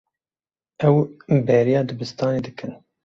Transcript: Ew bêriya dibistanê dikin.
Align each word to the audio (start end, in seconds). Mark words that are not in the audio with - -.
Ew 0.87 0.95
bêriya 1.47 1.81
dibistanê 1.89 2.39
dikin. 2.45 2.73